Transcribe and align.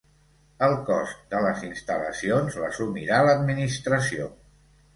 El 0.67 0.71
cost 0.87 1.19
de 1.33 1.41
les 1.47 1.61
instal·lacions 1.67 2.59
l'assumirà 2.63 3.23
l'Administració. 3.29 4.31